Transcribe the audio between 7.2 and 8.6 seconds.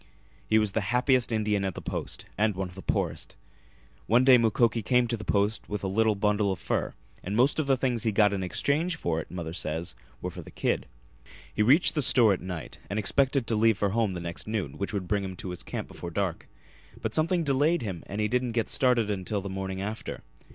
and most of the things he got in